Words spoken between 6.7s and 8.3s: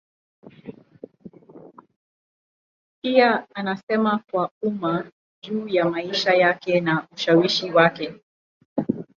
na ushawishi wake.